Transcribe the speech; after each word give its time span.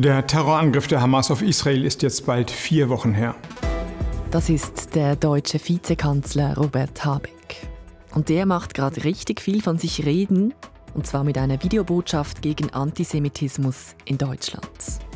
Der 0.00 0.24
Terrorangriff 0.24 0.86
der 0.86 1.00
Hamas 1.00 1.28
auf 1.32 1.42
Israel 1.42 1.84
ist 1.84 2.04
jetzt 2.04 2.24
bald 2.24 2.52
vier 2.52 2.88
Wochen 2.88 3.14
her. 3.14 3.34
Das 4.30 4.48
ist 4.48 4.94
der 4.94 5.16
deutsche 5.16 5.58
Vizekanzler 5.58 6.56
Robert 6.56 7.04
Habeck. 7.04 7.66
Und 8.14 8.28
der 8.28 8.46
macht 8.46 8.74
gerade 8.74 9.02
richtig 9.02 9.40
viel 9.40 9.60
von 9.60 9.76
sich 9.76 10.06
reden, 10.06 10.54
und 10.94 11.08
zwar 11.08 11.24
mit 11.24 11.36
einer 11.36 11.64
Videobotschaft 11.64 12.42
gegen 12.42 12.72
Antisemitismus 12.72 13.96
in 14.04 14.18
Deutschland. 14.18 14.70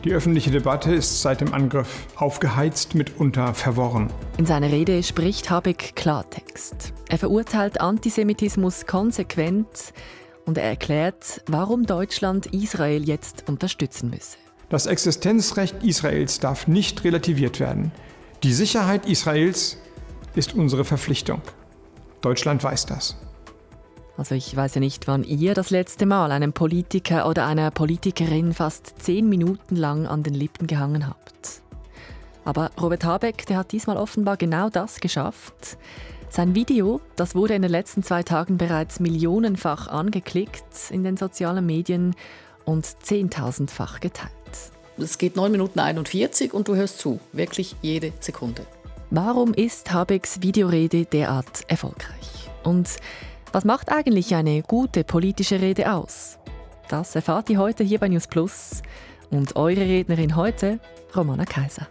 Die 0.04 0.12
öffentliche 0.12 0.50
Debatte 0.50 0.92
ist 0.92 1.22
seit 1.22 1.42
dem 1.42 1.54
Angriff 1.54 2.08
aufgeheizt, 2.16 2.96
mitunter 2.96 3.54
verworren. 3.54 4.08
In 4.36 4.46
seiner 4.46 4.72
Rede 4.72 5.04
spricht 5.04 5.48
Habeck 5.48 5.94
Klartext. 5.94 6.92
Er 7.08 7.18
verurteilt 7.18 7.80
Antisemitismus 7.80 8.84
konsequent 8.84 9.92
und 10.44 10.58
er 10.58 10.64
erklärt, 10.64 11.40
warum 11.46 11.86
Deutschland 11.86 12.46
Israel 12.46 13.04
jetzt 13.04 13.48
unterstützen 13.48 14.10
müsse. 14.10 14.38
Das 14.72 14.86
Existenzrecht 14.86 15.82
Israels 15.82 16.40
darf 16.40 16.66
nicht 16.66 17.04
relativiert 17.04 17.60
werden. 17.60 17.92
Die 18.42 18.54
Sicherheit 18.54 19.04
Israels 19.04 19.76
ist 20.34 20.54
unsere 20.54 20.86
Verpflichtung. 20.86 21.42
Deutschland 22.22 22.64
weiß 22.64 22.86
das. 22.86 23.18
Also 24.16 24.34
ich 24.34 24.56
weiß 24.56 24.76
ja 24.76 24.80
nicht, 24.80 25.06
wann 25.08 25.24
ihr 25.24 25.52
das 25.52 25.68
letzte 25.68 26.06
Mal 26.06 26.32
einem 26.32 26.54
Politiker 26.54 27.28
oder 27.28 27.44
einer 27.44 27.70
Politikerin 27.70 28.54
fast 28.54 28.94
zehn 28.98 29.28
Minuten 29.28 29.76
lang 29.76 30.06
an 30.06 30.22
den 30.22 30.32
Lippen 30.32 30.66
gehangen 30.66 31.06
habt. 31.06 31.60
Aber 32.46 32.70
Robert 32.80 33.04
Habeck, 33.04 33.44
der 33.44 33.58
hat 33.58 33.72
diesmal 33.72 33.98
offenbar 33.98 34.38
genau 34.38 34.70
das 34.70 35.00
geschafft. 35.00 35.76
Sein 36.30 36.54
Video, 36.54 37.02
das 37.16 37.34
wurde 37.34 37.52
in 37.52 37.60
den 37.60 37.70
letzten 37.70 38.02
zwei 38.02 38.22
Tagen 38.22 38.56
bereits 38.56 39.00
millionenfach 39.00 39.88
angeklickt 39.88 40.90
in 40.90 41.04
den 41.04 41.18
sozialen 41.18 41.66
Medien 41.66 42.16
und 42.64 42.86
zehntausendfach 43.04 44.00
geteilt. 44.00 44.41
Es 45.02 45.18
geht 45.18 45.34
9 45.34 45.50
Minuten 45.50 45.80
41 45.80 46.54
und 46.54 46.68
du 46.68 46.76
hörst 46.76 47.00
zu. 47.00 47.18
Wirklich 47.32 47.74
jede 47.82 48.12
Sekunde. 48.20 48.64
Warum 49.10 49.52
ist 49.52 49.92
Habecks 49.92 50.42
Videorede 50.42 51.06
derart 51.06 51.62
erfolgreich? 51.66 52.48
Und 52.62 52.88
was 53.50 53.64
macht 53.64 53.90
eigentlich 53.90 54.34
eine 54.36 54.62
gute 54.62 55.02
politische 55.02 55.60
Rede 55.60 55.92
aus? 55.92 56.38
Das 56.88 57.16
erfahrt 57.16 57.50
ihr 57.50 57.58
heute 57.58 57.82
hier 57.82 57.98
bei 57.98 58.08
News 58.08 58.28
Plus. 58.28 58.82
Und 59.30 59.56
eure 59.56 59.80
Rednerin 59.80 60.36
heute, 60.36 60.78
Romana 61.16 61.46
Kaiser. 61.46 61.88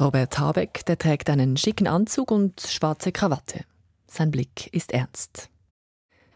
Robert 0.00 0.38
Habeck 0.38 0.84
der 0.86 0.98
trägt 0.98 1.30
einen 1.30 1.56
schicken 1.56 1.86
Anzug 1.86 2.30
und 2.30 2.60
schwarze 2.60 3.12
Krawatte. 3.12 3.64
Sein 4.10 4.32
Blick 4.32 4.66
ist 4.74 4.92
ernst. 4.92 5.50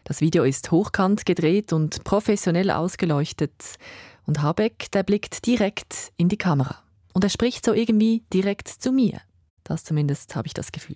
Das 0.05 0.21
Video 0.21 0.43
ist 0.43 0.71
hochkant 0.71 1.25
gedreht 1.25 1.73
und 1.73 2.05
professionell 2.05 2.71
ausgeleuchtet. 2.71 3.75
Und 4.25 4.41
Habeck, 4.41 4.89
der 4.91 5.03
blickt 5.03 5.45
direkt 5.45 6.13
in 6.15 6.29
die 6.29 6.37
Kamera. 6.37 6.77
Und 7.13 7.25
er 7.25 7.29
spricht 7.29 7.65
so 7.65 7.73
irgendwie 7.73 8.23
direkt 8.31 8.69
zu 8.69 8.93
mir. 8.93 9.19
Das 9.65 9.83
zumindest 9.83 10.35
habe 10.35 10.47
ich 10.47 10.53
das 10.53 10.71
Gefühl. 10.71 10.95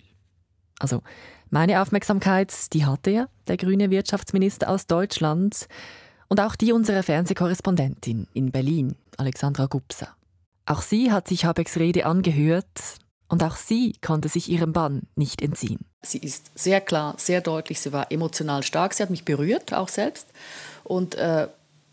Also, 0.78 1.02
meine 1.50 1.82
Aufmerksamkeit, 1.82 2.72
die 2.72 2.86
hatte 2.86 3.10
er, 3.10 3.28
der 3.46 3.58
grüne 3.58 3.90
Wirtschaftsminister 3.90 4.70
aus 4.70 4.86
Deutschland. 4.86 5.66
Und 6.28 6.40
auch 6.40 6.56
die 6.56 6.72
unserer 6.72 7.02
Fernsehkorrespondentin 7.02 8.26
in 8.32 8.52
Berlin, 8.52 8.96
Alexandra 9.18 9.66
Gupsa. 9.66 10.16
Auch 10.64 10.80
sie 10.80 11.12
hat 11.12 11.28
sich 11.28 11.44
Habecks 11.44 11.76
Rede 11.76 12.06
angehört 12.06 13.00
und 13.30 13.44
auch 13.44 13.56
sie 13.56 13.94
konnte 14.02 14.28
sich 14.28 14.50
ihrem 14.50 14.72
Bann 14.72 15.02
nicht 15.14 15.40
entziehen. 15.40 15.86
Sie 16.02 16.18
ist 16.18 16.50
sehr 16.56 16.80
klar, 16.80 17.14
sehr 17.16 17.40
deutlich, 17.40 17.80
sie 17.80 17.92
war 17.92 18.10
emotional 18.10 18.62
stark, 18.64 18.92
sie 18.92 19.02
hat 19.02 19.10
mich 19.10 19.24
berührt, 19.24 19.72
auch 19.72 19.88
selbst. 19.88 20.26
Und 20.82 21.14
äh, 21.14 21.46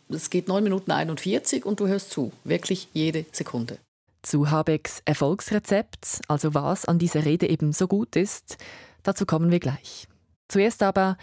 es 0.10 0.30
geht 0.32 0.48
9 0.48 0.64
Minuten 0.64 0.92
41 0.92 1.64
und 1.64 1.80
du 1.80 1.88
hörst 1.88 2.10
zu, 2.10 2.32
wirklich 2.44 2.88
jede 2.94 3.26
Sekunde. 3.32 3.78
Zu 4.24 4.50
Habecks 4.50 5.02
Erfolgsrezept, 5.06 6.22
also 6.28 6.56
was 6.56 6.86
an 6.86 6.98
dieser 6.98 7.24
Rede 7.24 7.48
eben 7.48 7.72
so 7.72 7.88
gut 7.88 8.16
ist, 8.16 8.58
dazu 9.04 9.26
kommen 9.26 9.52
wir 9.52 9.60
gleich. 9.60 10.08
Zuerst 10.48 10.82
aber, 10.82 11.18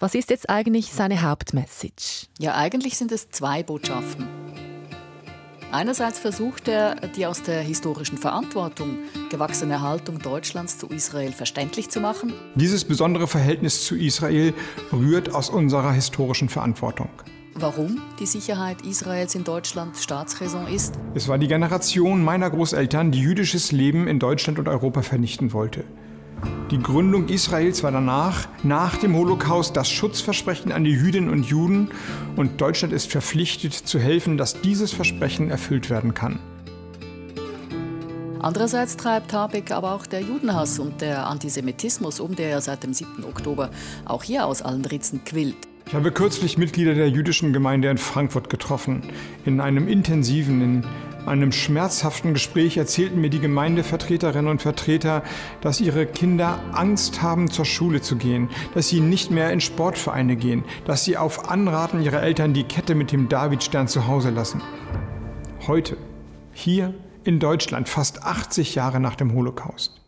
was 0.00 0.14
ist 0.14 0.30
jetzt 0.30 0.50
eigentlich 0.50 0.92
seine 0.92 1.22
Hauptmessage? 1.22 2.26
Ja, 2.38 2.56
eigentlich 2.56 2.96
sind 2.96 3.12
es 3.12 3.30
zwei 3.30 3.62
Botschaften. 3.62 4.26
Einerseits 5.72 6.18
versucht 6.18 6.66
er, 6.66 6.96
die 7.16 7.26
aus 7.26 7.42
der 7.42 7.60
historischen 7.60 8.18
Verantwortung 8.18 8.98
gewachsene 9.30 9.80
Haltung 9.80 10.18
Deutschlands 10.18 10.78
zu 10.78 10.88
Israel 10.88 11.30
verständlich 11.30 11.88
zu 11.90 12.00
machen. 12.00 12.32
Dieses 12.56 12.84
besondere 12.84 13.28
Verhältnis 13.28 13.84
zu 13.84 13.94
Israel 13.94 14.52
rührt 14.92 15.32
aus 15.32 15.48
unserer 15.48 15.92
historischen 15.92 16.48
Verantwortung. 16.48 17.08
Warum 17.54 18.00
die 18.18 18.26
Sicherheit 18.26 18.82
Israels 18.82 19.36
in 19.36 19.44
Deutschland 19.44 19.96
Staatsräson 19.96 20.66
ist? 20.66 20.94
Es 21.14 21.28
war 21.28 21.38
die 21.38 21.48
Generation 21.48 22.24
meiner 22.24 22.50
Großeltern, 22.50 23.12
die 23.12 23.20
jüdisches 23.20 23.70
Leben 23.70 24.08
in 24.08 24.18
Deutschland 24.18 24.58
und 24.58 24.68
Europa 24.68 25.02
vernichten 25.02 25.52
wollte. 25.52 25.84
Die 26.70 26.78
Gründung 26.78 27.28
Israels 27.28 27.82
war 27.82 27.90
danach, 27.90 28.46
nach 28.62 28.96
dem 28.96 29.16
Holocaust, 29.16 29.76
das 29.76 29.90
Schutzversprechen 29.90 30.70
an 30.70 30.84
die 30.84 30.92
Jüdinnen 30.92 31.28
und 31.28 31.44
Juden 31.44 31.90
und 32.36 32.60
Deutschland 32.60 32.92
ist 32.92 33.10
verpflichtet 33.10 33.74
zu 33.74 33.98
helfen, 33.98 34.38
dass 34.38 34.60
dieses 34.60 34.92
Versprechen 34.92 35.50
erfüllt 35.50 35.90
werden 35.90 36.14
kann. 36.14 36.38
Andererseits 38.42 38.96
treibt 38.96 39.32
Habeck 39.32 39.70
aber 39.70 39.92
auch 39.92 40.06
der 40.06 40.22
Judenhass 40.22 40.78
und 40.78 41.00
der 41.02 41.26
Antisemitismus 41.26 42.20
um, 42.20 42.36
der 42.36 42.48
ja 42.48 42.60
seit 42.60 42.84
dem 42.84 42.94
7. 42.94 43.24
Oktober 43.24 43.70
auch 44.06 44.22
hier 44.22 44.46
aus 44.46 44.62
allen 44.62 44.84
Ritzen 44.84 45.24
quillt. 45.24 45.56
Ich 45.86 45.94
habe 45.94 46.12
kürzlich 46.12 46.56
Mitglieder 46.56 46.94
der 46.94 47.10
jüdischen 47.10 47.52
Gemeinde 47.52 47.90
in 47.90 47.98
Frankfurt 47.98 48.48
getroffen. 48.48 49.02
In 49.44 49.60
einem 49.60 49.88
intensiven, 49.88 50.62
in 50.62 50.84
einem 51.26 51.52
schmerzhaften 51.52 52.32
Gespräch 52.34 52.76
erzählten 52.76 53.20
mir 53.20 53.30
die 53.30 53.40
Gemeindevertreterinnen 53.40 54.50
und 54.50 54.62
Vertreter, 54.62 55.22
dass 55.60 55.80
ihre 55.80 56.06
Kinder 56.06 56.60
Angst 56.72 57.22
haben, 57.22 57.50
zur 57.50 57.64
Schule 57.64 58.00
zu 58.00 58.16
gehen, 58.16 58.48
dass 58.74 58.88
sie 58.88 59.00
nicht 59.00 59.30
mehr 59.30 59.52
in 59.52 59.60
Sportvereine 59.60 60.36
gehen, 60.36 60.64
dass 60.84 61.04
sie 61.04 61.16
auf 61.16 61.50
Anraten 61.50 62.02
ihrer 62.02 62.22
Eltern 62.22 62.54
die 62.54 62.64
Kette 62.64 62.94
mit 62.94 63.12
dem 63.12 63.28
Davidstern 63.28 63.88
zu 63.88 64.06
Hause 64.06 64.30
lassen. 64.30 64.62
Heute, 65.66 65.96
hier 66.52 66.94
in 67.24 67.38
Deutschland, 67.38 67.88
fast 67.88 68.22
80 68.22 68.74
Jahre 68.74 69.00
nach 69.00 69.14
dem 69.14 69.34
Holocaust. 69.34 69.99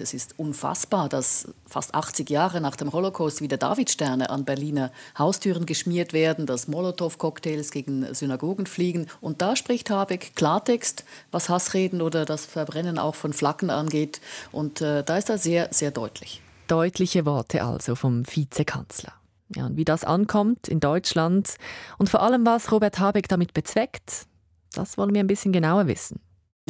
Es 0.00 0.14
ist 0.14 0.38
unfassbar, 0.38 1.10
dass 1.10 1.48
fast 1.66 1.94
80 1.94 2.30
Jahre 2.30 2.62
nach 2.62 2.76
dem 2.76 2.92
Holocaust 2.94 3.42
wieder 3.42 3.58
Davidsterne 3.58 4.30
an 4.30 4.46
Berliner 4.46 4.90
Haustüren 5.18 5.66
geschmiert 5.66 6.14
werden, 6.14 6.46
dass 6.46 6.66
Molotow-Cocktails 6.66 7.70
gegen 7.70 8.14
Synagogen 8.14 8.64
fliegen. 8.64 9.06
Und 9.20 9.42
da 9.42 9.54
spricht 9.54 9.90
Habeck 9.90 10.34
Klartext, 10.34 11.04
was 11.30 11.50
Hassreden 11.50 12.00
oder 12.00 12.24
das 12.24 12.46
Verbrennen 12.46 12.98
auch 12.98 13.14
von 13.14 13.34
Flaggen 13.34 13.68
angeht. 13.68 14.22
Und 14.50 14.80
äh, 14.80 15.04
da 15.04 15.18
ist 15.18 15.28
er 15.28 15.36
sehr, 15.36 15.68
sehr 15.72 15.90
deutlich. 15.90 16.40
Deutliche 16.68 17.26
Worte 17.26 17.62
also 17.62 17.94
vom 17.94 18.24
Vizekanzler. 18.26 19.12
Ja, 19.54 19.66
und 19.66 19.76
wie 19.76 19.84
das 19.84 20.04
ankommt 20.04 20.68
in 20.68 20.80
Deutschland 20.80 21.56
und 21.98 22.08
vor 22.08 22.22
allem, 22.22 22.46
was 22.46 22.72
Robert 22.72 22.98
Habeck 22.98 23.28
damit 23.28 23.52
bezweckt, 23.52 24.26
das 24.72 24.96
wollen 24.96 25.12
wir 25.12 25.20
ein 25.20 25.26
bisschen 25.26 25.52
genauer 25.52 25.86
wissen. 25.86 26.18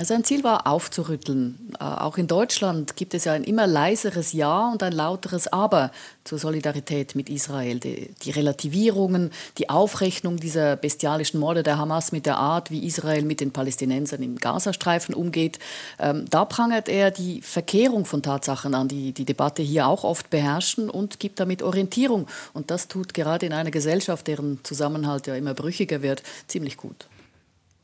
Sein 0.00 0.24
Ziel 0.24 0.42
war 0.42 0.66
aufzurütteln. 0.66 1.74
Äh, 1.78 1.84
auch 1.84 2.16
in 2.16 2.26
Deutschland 2.26 2.96
gibt 2.96 3.12
es 3.12 3.24
ja 3.26 3.34
ein 3.34 3.44
immer 3.44 3.66
leiseres 3.66 4.32
Ja 4.32 4.70
und 4.70 4.82
ein 4.82 4.94
lauteres 4.94 5.48
Aber 5.48 5.90
zur 6.24 6.38
Solidarität 6.38 7.14
mit 7.14 7.28
Israel. 7.28 7.78
Die, 7.78 8.14
die, 8.22 8.30
Relativierungen, 8.30 9.30
die 9.58 9.68
Aufrechnung 9.68 10.38
dieser 10.38 10.76
bestialischen 10.76 11.38
Morde 11.38 11.62
der 11.62 11.76
Hamas 11.76 12.10
mit 12.10 12.24
der 12.24 12.38
Art, 12.38 12.70
wie 12.70 12.86
Israel 12.86 13.22
mit 13.22 13.42
den 13.42 13.50
Palästinensern 13.50 14.22
im 14.22 14.38
Gazastreifen 14.38 15.14
umgeht, 15.14 15.58
ähm, 15.98 16.24
da 16.30 16.46
prangert 16.46 16.88
er 16.88 17.10
die 17.10 17.42
Verkehrung 17.42 18.06
von 18.06 18.22
Tatsachen 18.22 18.74
an, 18.74 18.88
die 18.88 19.12
die 19.12 19.26
Debatte 19.26 19.60
hier 19.60 19.86
auch 19.88 20.04
oft 20.04 20.30
beherrschen 20.30 20.88
und 20.88 21.20
gibt 21.20 21.38
damit 21.38 21.62
Orientierung. 21.62 22.28
Und 22.54 22.70
das 22.70 22.88
tut 22.88 23.12
gerade 23.12 23.44
in 23.44 23.52
einer 23.52 23.70
Gesellschaft, 23.70 24.26
deren 24.26 24.58
Zusammenhalt 24.62 25.26
ja 25.26 25.34
immer 25.34 25.52
brüchiger 25.52 26.00
wird, 26.00 26.22
ziemlich 26.46 26.78
gut. 26.78 27.08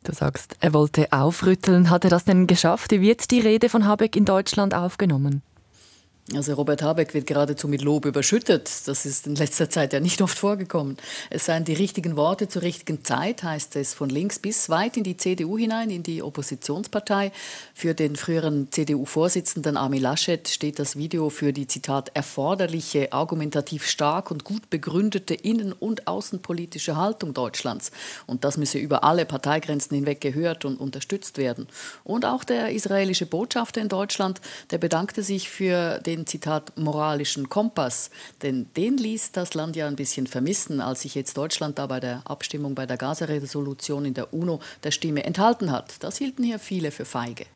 Du 0.05 0.13
sagst, 0.13 0.57
er 0.61 0.73
wollte 0.75 1.13
aufrütteln. 1.13 1.91
Hat 1.91 2.05
er 2.05 2.11
das 2.11 2.25
denn 2.25 2.47
geschafft? 2.47 2.93
Wie 2.93 3.01
wird 3.01 3.31
die 3.31 3.41
Rede 3.41 3.69
von 3.69 3.87
Habeck 3.87 4.17
in 4.17 4.25
Deutschland 4.25 4.75
aufgenommen? 4.75 5.43
Also 6.35 6.53
Robert 6.55 6.83
Habeck 6.83 7.15
wird 7.15 7.27
geradezu 7.27 7.69
mit 7.69 7.81
Lob 7.81 8.05
überschüttet. 8.05 8.71
Das 8.85 9.07
ist 9.07 9.27
in 9.27 9.35
letzter 9.35 9.71
Zeit 9.71 9.95
ja 9.95 10.01
nicht 10.01 10.21
oft 10.21 10.39
vorgekommen. 10.39 10.99
Es 11.31 11.47
seien 11.47 11.65
die 11.65 11.73
richtigen 11.73 12.17
Worte 12.17 12.49
zur 12.49 12.61
richtigen 12.61 13.03
Zeit, 13.03 13.43
heißt 13.43 13.77
es 13.77 13.95
von 13.95 14.11
links 14.11 14.39
bis 14.39 14.69
weit 14.69 14.99
in 14.99 15.05
die 15.05 15.17
CDU 15.17 15.57
hinein, 15.57 15.89
in 15.89 16.03
die 16.03 16.23
Oppositionspartei. 16.23 17.33
Für 17.73 17.95
den 17.95 18.15
früheren 18.15 18.71
CDU-Vorsitzenden 18.71 19.79
Armin 19.79 20.03
Laschet 20.03 20.47
steht 20.49 20.79
das 20.79 20.97
Video 20.97 21.31
für 21.31 21.55
die, 21.55 21.67
Zitat, 21.67 22.11
erforderliche, 22.13 23.11
argumentativ 23.15 23.87
stark 23.87 24.31
und 24.31 24.45
gut 24.45 24.69
begründete 24.69 25.33
innen- 25.33 25.73
und 25.73 26.07
außenpolitische 26.07 26.97
Haltung 26.97 27.33
Deutschlands. 27.33 27.91
Und 28.27 28.45
das 28.45 28.59
müsse 28.59 28.79
über 28.79 29.03
alle 29.03 29.25
Parteigrenzen 29.25 29.95
hinweg 29.95 30.21
gehört 30.21 30.67
und 30.67 30.79
unterstützt 30.79 31.39
werden. 31.39 31.69
Und 32.05 32.27
auch 32.27 32.45
der 32.45 32.71
israelische 32.71 33.25
Botschafter 33.25 33.81
in 33.81 33.89
Deutschland, 33.89 34.43
der 34.71 34.79
bedankte 34.79 35.23
sich 35.23 35.49
für 35.49 36.01
den 36.01 36.18
den, 36.19 36.27
Zitat, 36.27 36.77
moralischen 36.77 37.49
Kompass. 37.49 38.11
Denn 38.43 38.67
den 38.77 38.99
ließ 38.99 39.33
das 39.33 39.55
Land 39.55 39.77
ja 39.77 39.87
ein 39.87 39.97
bisschen 39.97 40.27
vermissen, 40.27 40.81
als 40.81 41.03
sich 41.03 41.15
jetzt 41.15 41.37
Deutschland 41.37 41.79
da 41.79 41.87
bei 41.87 42.01
der 42.01 42.23
Abstimmung 42.25 42.75
bei 42.75 42.87
der 42.87 42.97
Gaza-Resolution 42.97 44.05
in 44.05 44.15
der 44.15 44.33
UNO 44.35 44.61
der 44.85 44.91
Stimme 44.91 45.25
enthalten 45.25 45.73
hat. 45.73 46.03
Das 46.03 46.19
hielten 46.19 46.43
hier 46.43 46.59
viele 46.59 46.91
für 46.91 47.05
feige. 47.05 47.47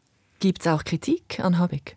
Gibt 0.41 0.63
es 0.63 0.67
auch 0.67 0.85
Kritik 0.85 1.41
an 1.41 1.59
Habeck? 1.59 1.97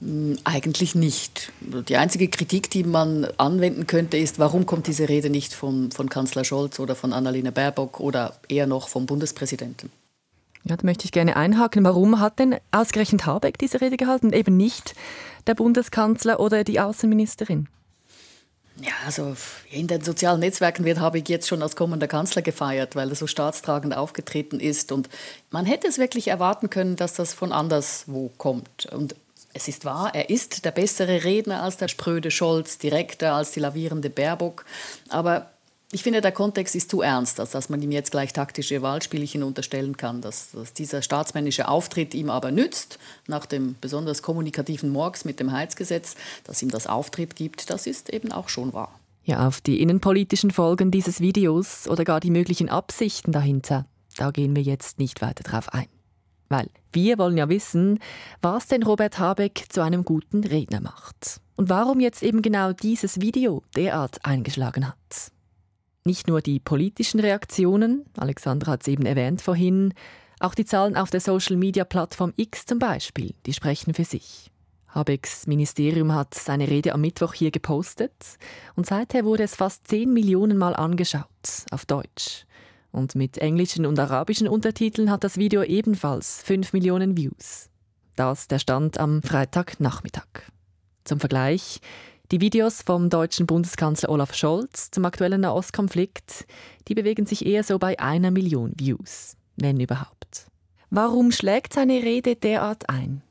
Hm, 0.00 0.38
eigentlich 0.44 0.94
nicht. 0.94 1.52
Die 1.88 1.96
einzige 1.96 2.28
Kritik, 2.28 2.70
die 2.70 2.84
man 2.84 3.26
anwenden 3.38 3.86
könnte, 3.86 4.16
ist, 4.16 4.38
warum 4.38 4.66
kommt 4.66 4.86
diese 4.86 5.08
Rede 5.08 5.30
nicht 5.30 5.52
von, 5.52 5.90
von 5.90 6.08
Kanzler 6.08 6.44
Scholz 6.44 6.78
oder 6.78 6.94
von 6.94 7.12
Annalena 7.12 7.50
Baerbock 7.50 8.00
oder 8.00 8.38
eher 8.48 8.66
noch 8.66 8.88
vom 8.88 9.06
Bundespräsidenten? 9.06 9.90
Ja, 10.64 10.76
da 10.76 10.84
möchte 10.84 11.04
ich 11.04 11.12
gerne 11.12 11.36
einhaken. 11.36 11.84
Warum 11.84 12.20
hat 12.20 12.38
denn 12.38 12.56
ausgerechnet 12.70 13.26
Habeck 13.26 13.58
diese 13.58 13.80
Rede 13.80 13.96
gehalten, 13.96 14.32
eben 14.32 14.56
nicht 14.56 14.94
der 15.46 15.54
Bundeskanzler 15.54 16.40
oder 16.40 16.64
die 16.64 16.80
Außenministerin? 16.80 17.68
Ja, 18.80 18.92
also 19.06 19.36
in 19.70 19.86
den 19.86 20.02
sozialen 20.02 20.40
Netzwerken 20.40 20.84
wird 20.84 20.98
Habeck 20.98 21.28
jetzt 21.28 21.46
schon 21.46 21.62
als 21.62 21.76
kommender 21.76 22.08
Kanzler 22.08 22.42
gefeiert, 22.42 22.96
weil 22.96 23.10
er 23.10 23.14
so 23.14 23.26
staatstragend 23.26 23.96
aufgetreten 23.96 24.58
ist. 24.58 24.90
Und 24.90 25.08
man 25.50 25.64
hätte 25.64 25.86
es 25.86 25.98
wirklich 25.98 26.28
erwarten 26.28 26.70
können, 26.70 26.96
dass 26.96 27.14
das 27.14 27.34
von 27.34 27.52
anderswo 27.52 28.32
kommt. 28.36 28.86
Und 28.86 29.14
es 29.52 29.68
ist 29.68 29.84
wahr, 29.84 30.12
er 30.12 30.30
ist 30.30 30.64
der 30.64 30.72
bessere 30.72 31.22
Redner 31.22 31.62
als 31.62 31.76
der 31.76 31.86
spröde 31.86 32.32
Scholz, 32.32 32.78
direkter 32.78 33.34
als 33.34 33.52
die 33.52 33.60
lavierende 33.60 34.10
Baerbock. 34.10 34.64
Aber 35.08 35.50
ich 35.94 36.02
finde, 36.02 36.20
der 36.20 36.32
Kontext 36.32 36.74
ist 36.74 36.90
zu 36.90 37.02
ernst, 37.02 37.38
als 37.38 37.52
dass 37.52 37.68
man 37.68 37.80
ihm 37.80 37.92
jetzt 37.92 38.10
gleich 38.10 38.32
taktische 38.32 38.82
Wahlspielchen 38.82 39.42
unterstellen 39.42 39.96
kann. 39.96 40.20
Dass, 40.20 40.50
dass 40.50 40.72
dieser 40.72 41.02
staatsmännische 41.02 41.68
Auftritt 41.68 42.14
ihm 42.14 42.30
aber 42.30 42.50
nützt, 42.50 42.98
nach 43.28 43.46
dem 43.46 43.76
besonders 43.80 44.22
kommunikativen 44.22 44.90
Morgs 44.90 45.24
mit 45.24 45.38
dem 45.38 45.52
Heizgesetz, 45.52 46.16
dass 46.44 46.62
ihm 46.62 46.70
das 46.70 46.86
Auftritt 46.86 47.36
gibt, 47.36 47.70
das 47.70 47.86
ist 47.86 48.10
eben 48.10 48.32
auch 48.32 48.48
schon 48.48 48.72
wahr. 48.72 48.98
Ja, 49.24 49.46
auf 49.46 49.60
die 49.60 49.80
innenpolitischen 49.80 50.50
Folgen 50.50 50.90
dieses 50.90 51.20
Videos 51.20 51.88
oder 51.88 52.04
gar 52.04 52.20
die 52.20 52.30
möglichen 52.30 52.68
Absichten 52.68 53.32
dahinter, 53.32 53.86
da 54.16 54.30
gehen 54.32 54.54
wir 54.54 54.62
jetzt 54.62 54.98
nicht 54.98 55.22
weiter 55.22 55.44
drauf 55.44 55.72
ein. 55.72 55.86
Weil 56.48 56.68
wir 56.92 57.18
wollen 57.18 57.38
ja 57.38 57.48
wissen, 57.48 58.00
was 58.42 58.66
denn 58.66 58.82
Robert 58.82 59.18
Habeck 59.18 59.64
zu 59.68 59.82
einem 59.82 60.04
guten 60.04 60.44
Redner 60.44 60.80
macht. 60.80 61.40
Und 61.56 61.68
warum 61.68 62.00
jetzt 62.00 62.22
eben 62.22 62.42
genau 62.42 62.72
dieses 62.72 63.20
Video 63.20 63.62
derart 63.76 64.24
eingeschlagen 64.24 64.88
hat. 64.88 65.33
Nicht 66.06 66.28
nur 66.28 66.42
die 66.42 66.60
politischen 66.60 67.18
Reaktionen, 67.18 68.04
Alexandra 68.18 68.72
hat 68.72 68.82
es 68.82 68.88
eben 68.88 69.06
erwähnt 69.06 69.40
vorhin, 69.40 69.94
auch 70.38 70.54
die 70.54 70.66
Zahlen 70.66 70.98
auf 70.98 71.08
der 71.08 71.20
Social-Media-Plattform 71.20 72.34
X 72.36 72.66
zum 72.66 72.78
Beispiel, 72.78 73.34
die 73.46 73.54
sprechen 73.54 73.94
für 73.94 74.04
sich. 74.04 74.50
Habecks 74.88 75.46
Ministerium 75.46 76.12
hat 76.12 76.34
seine 76.34 76.68
Rede 76.68 76.92
am 76.92 77.00
Mittwoch 77.00 77.32
hier 77.32 77.50
gepostet 77.50 78.12
und 78.76 78.84
seither 78.84 79.24
wurde 79.24 79.44
es 79.44 79.54
fast 79.54 79.88
10 79.88 80.12
Millionen 80.12 80.58
Mal 80.58 80.76
angeschaut, 80.76 81.24
auf 81.70 81.86
Deutsch. 81.86 82.44
Und 82.92 83.14
mit 83.14 83.38
englischen 83.38 83.86
und 83.86 83.98
arabischen 83.98 84.46
Untertiteln 84.46 85.10
hat 85.10 85.24
das 85.24 85.38
Video 85.38 85.62
ebenfalls 85.62 86.42
5 86.42 86.74
Millionen 86.74 87.16
Views. 87.16 87.70
Das 88.14 88.46
der 88.46 88.58
Stand 88.58 89.00
am 89.00 89.22
Freitagnachmittag. 89.22 90.28
Zum 91.04 91.18
Vergleich, 91.18 91.80
die 92.32 92.40
Videos 92.40 92.82
vom 92.82 93.10
deutschen 93.10 93.46
Bundeskanzler 93.46 94.08
Olaf 94.08 94.34
Scholz 94.34 94.90
zum 94.90 95.04
aktuellen 95.04 95.42
Nahostkonflikt, 95.42 96.46
die 96.88 96.94
bewegen 96.94 97.26
sich 97.26 97.44
eher 97.44 97.62
so 97.62 97.78
bei 97.78 97.98
einer 97.98 98.30
Million 98.30 98.72
Views, 98.76 99.36
wenn 99.56 99.78
überhaupt. 99.78 100.46
Warum 100.90 101.32
schlägt 101.32 101.74
seine 101.74 102.02
Rede 102.02 102.36
derart 102.36 102.88
ein? 102.88 103.22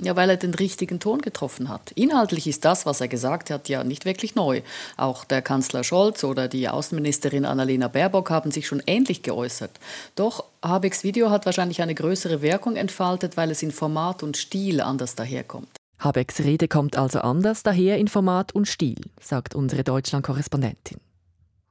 Ja, 0.00 0.14
weil 0.14 0.30
er 0.30 0.36
den 0.36 0.54
richtigen 0.54 1.00
Ton 1.00 1.20
getroffen 1.20 1.68
hat. 1.68 1.90
Inhaltlich 1.92 2.46
ist 2.46 2.64
das, 2.64 2.86
was 2.86 3.00
er 3.00 3.08
gesagt 3.08 3.50
hat, 3.50 3.68
ja 3.68 3.82
nicht 3.82 4.04
wirklich 4.04 4.36
neu. 4.36 4.62
Auch 4.96 5.24
der 5.24 5.42
Kanzler 5.42 5.82
Scholz 5.82 6.22
oder 6.22 6.46
die 6.46 6.68
Außenministerin 6.68 7.44
Annalena 7.44 7.88
Baerbock 7.88 8.30
haben 8.30 8.52
sich 8.52 8.68
schon 8.68 8.82
ähnlich 8.86 9.22
geäußert. 9.22 9.72
Doch 10.14 10.44
Habecks 10.62 11.02
Video 11.02 11.30
hat 11.30 11.46
wahrscheinlich 11.46 11.82
eine 11.82 11.96
größere 11.96 12.42
Wirkung 12.42 12.76
entfaltet, 12.76 13.36
weil 13.36 13.50
es 13.50 13.62
in 13.62 13.72
Format 13.72 14.22
und 14.22 14.36
Stil 14.36 14.80
anders 14.80 15.16
daherkommt. 15.16 15.77
Habecks 15.98 16.40
Rede 16.40 16.68
kommt 16.68 16.96
also 16.96 17.20
anders 17.20 17.62
daher 17.62 17.98
in 17.98 18.08
Format 18.08 18.52
und 18.52 18.68
Stil, 18.68 19.00
sagt 19.20 19.54
unsere 19.54 19.82
Deutschland-Korrespondentin. 19.82 20.98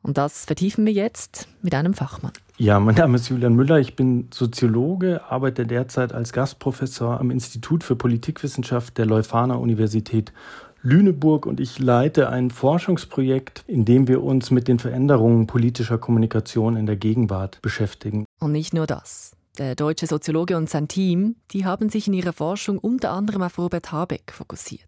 Und 0.03 0.18
das 0.18 0.45
vertiefen 0.45 0.85
wir 0.85 0.94
jetzt 0.94 1.47
mit 1.62 1.75
einem 1.75 1.94
Fachmann. 1.94 2.31
Ja, 2.57 2.79
mein 2.79 2.95
Name 2.95 3.18
ist 3.18 3.29
Julian 3.29 3.56
Müller. 3.56 3.77
Ich 3.79 3.95
bin 3.95 4.29
Soziologe, 4.33 5.21
arbeite 5.29 5.65
derzeit 5.65 6.13
als 6.13 6.33
Gastprofessor 6.33 7.19
am 7.19 7.29
Institut 7.29 7.83
für 7.83 7.95
Politikwissenschaft 7.95 8.97
der 8.97 9.06
Leuphana 9.06 9.56
Universität 9.56 10.33
Lüneburg 10.81 11.45
und 11.45 11.59
ich 11.59 11.80
leite 11.80 12.30
ein 12.30 12.50
Forschungsprojekt, 12.50 13.63
in 13.68 13.85
dem 13.85 14.07
wir 14.07 14.23
uns 14.23 14.51
mit 14.51 14.68
den 14.68 14.80
Veränderungen 14.80 15.47
politischer 15.47 15.97
Kommunikation 15.97 16.77
in 16.77 16.85
der 16.85 16.95
Gegenwart 16.95 17.62
beschäftigen. 17.62 18.25
Und 18.39 18.51
nicht 18.51 18.73
nur 18.73 18.88
das. 18.88 19.37
Der 19.57 19.74
deutsche 19.74 20.06
Soziologe 20.06 20.56
und 20.56 20.69
sein 20.69 20.88
Team, 20.88 21.36
die 21.50 21.65
haben 21.65 21.89
sich 21.89 22.07
in 22.07 22.13
ihrer 22.13 22.33
Forschung 22.33 22.77
unter 22.77 23.12
anderem 23.12 23.42
auf 23.42 23.57
Robert 23.57 23.92
Habeck 23.92 24.31
fokussiert. 24.31 24.81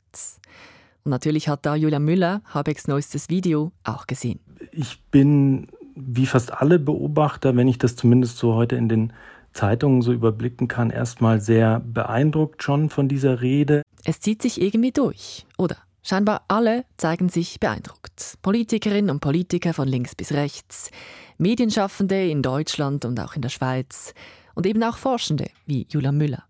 Und 1.04 1.10
natürlich 1.10 1.50
hat 1.50 1.66
da 1.66 1.76
Julia 1.76 1.98
Müller 1.98 2.42
Habecks 2.54 2.88
neuestes 2.88 3.30
Video 3.30 3.72
auch 3.84 4.06
gesehen. 4.06 4.40
Ich 4.72 5.02
bin 5.10 5.68
wie 5.96 6.28
fast 6.28 6.54
alle 6.54 6.78
Beobachter, 6.78 7.56
wenn 7.56 7.68
ich 7.68 7.80
das 7.80 7.96
zumindest 7.96 8.38
so 8.38 8.54
heute 8.54 8.76
in 8.76 8.90
den 8.90 9.14
Zeitungen 9.54 10.04
so 10.04 10.14
überblicken 10.14 10.68
kann, 10.68 10.92
erstmal 10.92 11.42
sehr 11.42 11.80
beeindruckt 11.80 12.62
schon 12.62 12.92
von 12.92 13.08
dieser 13.08 13.42
Rede. 13.42 13.82
Es 14.06 14.20
zieht 14.20 14.44
sich 14.44 14.62
irgendwie 14.62 14.92
durch, 14.92 15.48
oder? 15.58 15.78
Scheinbar 16.04 16.44
alle 16.48 16.86
zeigen 16.98 17.28
sich 17.28 17.60
beeindruckt. 17.60 18.38
Politikerinnen 18.42 19.10
und 19.10 19.20
Politiker 19.20 19.74
von 19.74 19.88
links 19.88 20.16
bis 20.16 20.32
rechts, 20.32 20.92
Medienschaffende 21.38 22.30
in 22.30 22.42
Deutschland 22.42 23.04
und 23.04 23.20
auch 23.20 23.36
in 23.36 23.42
der 23.42 23.50
Schweiz, 23.50 24.14
und 24.60 24.66
eben 24.66 24.84
auch 24.84 24.98
Forschende 24.98 25.50
wie 25.68 25.88
Julia 25.90 26.12
Müller. 26.12 26.44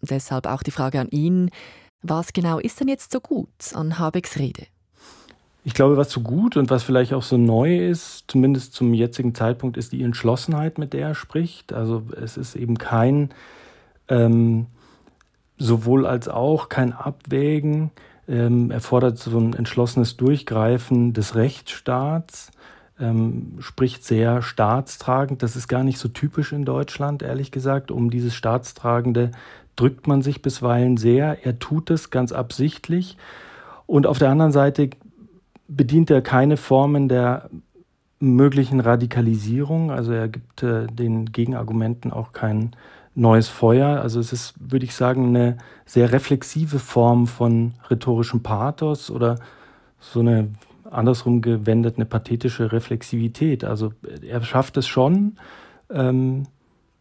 Deshalb 0.00 0.46
auch 0.46 0.62
die 0.62 0.70
Frage 0.70 1.00
an 1.00 1.08
ihn, 1.08 1.50
was 2.00 2.32
genau 2.32 2.60
ist 2.60 2.78
denn 2.78 2.86
jetzt 2.86 3.10
so 3.10 3.18
gut 3.18 3.48
an 3.74 3.98
Habecks 3.98 4.38
Rede? 4.38 4.66
Ich 5.64 5.74
glaube, 5.74 5.96
was 5.96 6.12
so 6.12 6.20
gut 6.20 6.56
und 6.56 6.70
was 6.70 6.84
vielleicht 6.84 7.12
auch 7.12 7.24
so 7.24 7.36
neu 7.36 7.88
ist, 7.88 8.26
zumindest 8.28 8.74
zum 8.74 8.94
jetzigen 8.94 9.34
Zeitpunkt, 9.34 9.76
ist 9.76 9.90
die 9.90 10.04
Entschlossenheit, 10.04 10.78
mit 10.78 10.92
der 10.92 11.08
er 11.08 11.14
spricht. 11.16 11.72
Also 11.72 12.04
es 12.16 12.36
ist 12.36 12.54
eben 12.54 12.78
kein 12.78 13.30
ähm, 14.06 14.66
sowohl 15.58 16.06
als 16.06 16.28
auch 16.28 16.68
kein 16.68 16.92
Abwägen. 16.92 17.90
Ähm, 18.28 18.70
er 18.70 18.80
fordert 18.80 19.18
so 19.18 19.36
ein 19.36 19.54
entschlossenes 19.54 20.16
Durchgreifen 20.16 21.12
des 21.12 21.34
Rechtsstaats 21.34 22.52
ähm, 23.00 23.56
spricht 23.60 24.04
sehr 24.04 24.42
staatstragend. 24.42 25.42
Das 25.42 25.56
ist 25.56 25.68
gar 25.68 25.84
nicht 25.84 25.98
so 25.98 26.08
typisch 26.08 26.52
in 26.52 26.64
Deutschland, 26.64 27.22
ehrlich 27.22 27.50
gesagt. 27.50 27.90
Um 27.90 28.10
dieses 28.10 28.34
Staatstragende 28.34 29.30
drückt 29.76 30.06
man 30.06 30.22
sich 30.22 30.42
bisweilen 30.42 30.96
sehr. 30.96 31.44
Er 31.44 31.58
tut 31.58 31.90
es 31.90 32.10
ganz 32.10 32.32
absichtlich. 32.32 33.16
Und 33.86 34.06
auf 34.06 34.18
der 34.18 34.30
anderen 34.30 34.52
Seite 34.52 34.90
bedient 35.68 36.10
er 36.10 36.22
keine 36.22 36.56
Formen 36.56 37.08
der 37.08 37.50
möglichen 38.20 38.80
Radikalisierung. 38.80 39.90
Also 39.90 40.12
er 40.12 40.28
gibt 40.28 40.62
äh, 40.62 40.86
den 40.86 41.26
Gegenargumenten 41.32 42.12
auch 42.12 42.32
kein 42.32 42.76
neues 43.14 43.48
Feuer. 43.48 44.00
Also 44.00 44.20
es 44.20 44.32
ist, 44.32 44.54
würde 44.58 44.84
ich 44.84 44.94
sagen, 44.94 45.28
eine 45.28 45.58
sehr 45.84 46.12
reflexive 46.12 46.78
Form 46.78 47.26
von 47.26 47.74
rhetorischem 47.90 48.42
Pathos 48.42 49.10
oder 49.10 49.36
so 49.98 50.20
eine 50.20 50.48
andersrum 50.92 51.42
gewendet 51.42 51.96
eine 51.96 52.06
pathetische 52.06 52.72
Reflexivität. 52.72 53.64
Also 53.64 53.92
er 54.26 54.42
schafft 54.42 54.76
es 54.76 54.86
schon, 54.86 55.36
ähm, 55.90 56.44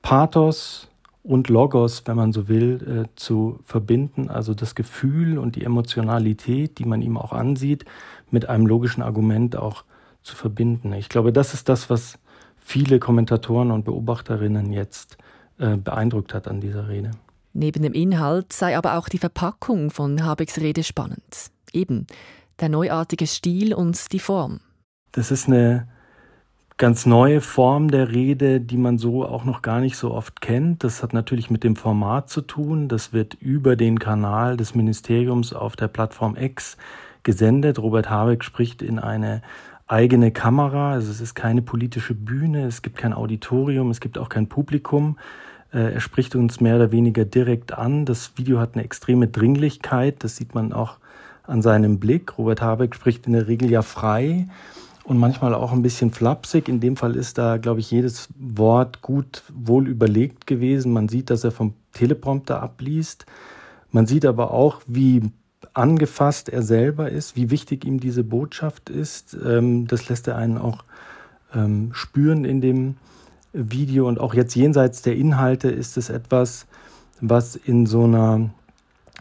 Pathos 0.02 0.90
und 1.24 1.50
Logos, 1.50 2.04
wenn 2.06 2.16
man 2.16 2.34
so 2.34 2.48
will, 2.48 3.06
äh, 3.06 3.10
zu 3.16 3.60
verbinden. 3.64 4.30
Also 4.30 4.54
das 4.54 4.76
Gefühl 4.76 5.38
und 5.38 5.56
die 5.56 5.64
Emotionalität, 5.64 6.80
die 6.80 6.86
man 6.86 7.02
ihm 7.02 7.18
auch 7.18 7.32
ansieht, 7.32 7.86
mit 8.32 8.50
einem 8.50 8.66
logischen 8.66 9.04
Argument 9.04 9.56
auch 9.56 9.84
zu 10.24 10.36
verbinden. 10.36 10.94
Ich 10.94 11.10
glaube, 11.10 11.32
das 11.32 11.54
ist 11.54 11.70
das, 11.70 11.90
was 11.90 12.18
viele 12.58 13.00
Kommentatoren 13.00 13.72
und 13.72 13.86
Beobachterinnen 13.86 14.72
jetzt 14.72 15.18
äh, 15.58 15.78
beeindruckt 15.78 16.34
hat 16.34 16.48
an 16.48 16.62
dieser 16.62 16.88
Rede. 16.88 17.12
Neben 17.54 17.84
dem 17.84 17.94
Inhalt 17.94 18.54
sei 18.54 18.78
aber 18.78 18.98
auch 18.98 19.10
die 19.10 19.18
Verpackung 19.18 19.92
von 19.92 20.24
Habecks 20.24 20.60
Rede 20.60 20.84
spannend. 20.84 21.52
Eben, 21.74 22.08
der 22.60 22.70
neuartige 22.70 23.28
Stil 23.28 23.74
und 23.74 24.12
die 24.12 24.20
Form. 24.20 24.60
Das 25.12 25.32
ist 25.32 25.48
eine 25.48 25.88
ganz 26.78 27.06
neue 27.06 27.42
Form 27.42 27.92
der 27.92 28.12
Rede, 28.12 28.60
die 28.60 28.78
man 28.78 28.98
so 28.98 29.24
auch 29.26 29.44
noch 29.44 29.62
gar 29.62 29.80
nicht 29.80 29.98
so 29.98 30.12
oft 30.12 30.42
kennt. 30.42 30.84
Das 30.84 31.04
hat 31.04 31.14
natürlich 31.14 31.52
mit 31.52 31.64
dem 31.64 31.76
Format 31.76 32.30
zu 32.30 32.42
tun. 32.42 32.88
Das 32.88 33.14
wird 33.14 33.36
über 33.36 33.76
den 33.76 34.00
Kanal 34.00 34.58
des 34.58 34.74
Ministeriums 34.74 35.54
auf 35.54 35.76
der 35.76 35.88
Plattform 35.88 36.36
X 36.36 36.78
gesendet. 37.24 37.78
Robert 37.78 38.10
Habeck 38.10 38.44
spricht 38.44 38.82
in 38.82 38.98
eine 38.98 39.44
eigene 39.86 40.32
Kamera. 40.32 40.94
Also 40.94 41.12
es 41.12 41.22
ist 41.22 41.36
keine 41.36 41.62
politische 41.62 42.16
Bühne, 42.16 42.66
es 42.66 42.82
gibt 42.82 42.98
kein 42.98 43.14
Auditorium, 43.14 43.92
es 43.92 44.00
gibt 44.00 44.18
auch 44.18 44.30
kein 44.30 44.48
Publikum. 44.48 45.20
Äh, 45.72 45.94
er 45.94 46.00
spricht 46.00 46.36
uns 46.36 46.62
mehr 46.62 46.78
oder 46.78 46.92
weniger 46.92 47.26
direkt 47.26 47.74
an. 47.74 48.06
Das 48.06 48.34
Video 48.38 48.60
hat 48.60 48.74
eine 48.74 48.84
extreme 48.84 49.28
Dringlichkeit. 49.28 50.24
Das 50.24 50.36
sieht 50.38 50.56
man 50.56 50.74
auch 50.74 50.98
an 51.44 51.62
seinem 51.62 52.00
Blick. 52.00 52.38
Robert 52.38 52.62
Habeck 52.62 52.96
spricht 52.96 53.28
in 53.28 53.34
der 53.34 53.48
Regel 53.48 53.70
ja 53.70 53.82
frei 53.82 54.48
und 55.04 55.18
manchmal 55.18 55.54
auch 55.54 55.72
ein 55.72 55.82
bisschen 55.82 56.12
flapsig. 56.12 56.70
In 56.70 56.80
dem 56.80 56.96
Fall 56.96 57.16
ist 57.16 57.38
da, 57.38 57.58
glaube 57.58 57.80
ich, 57.80 57.92
jedes 57.92 58.30
Wort 58.38 59.02
gut 59.02 59.44
wohl 59.54 59.88
überlegt 59.88 60.48
gewesen. 60.48 60.94
Man 60.94 61.10
sieht, 61.10 61.30
dass 61.30 61.44
er 61.44 61.52
vom 61.52 61.74
Teleprompter 61.94 62.62
abliest. 62.62 63.26
Man 63.92 64.06
sieht 64.08 64.26
aber 64.26 64.52
auch, 64.52 64.82
wie 64.88 65.24
angefasst 65.74 66.50
er 66.50 66.62
selber 66.62 67.10
ist, 67.10 67.36
wie 67.36 67.50
wichtig 67.50 67.86
ihm 67.86 68.00
diese 68.00 68.24
Botschaft 68.24 68.90
ist. 68.90 69.38
Ähm, 69.46 69.88
das 69.88 70.10
lässt 70.10 70.28
er 70.28 70.38
einen 70.38 70.58
auch 70.58 70.84
ähm, 71.54 71.92
spüren 71.94 72.46
in 72.46 72.62
dem 72.62 72.96
Video. 73.54 74.08
Und 74.08 74.20
auch 74.20 74.34
jetzt 74.34 74.56
jenseits 74.56 75.02
der 75.02 75.16
Inhalte 75.16 75.70
ist 75.70 75.98
es 75.98 76.10
etwas, 76.10 76.66
was 77.20 77.56
in 77.56 77.86
so 77.86 78.06
einer 78.06 78.50